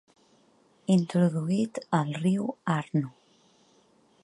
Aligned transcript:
Introduït 0.93 1.79
al 1.99 2.11
riu 2.25 2.49
Arno. 2.79 3.13